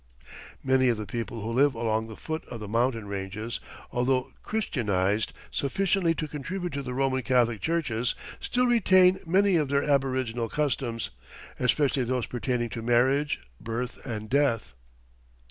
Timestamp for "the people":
0.97-1.41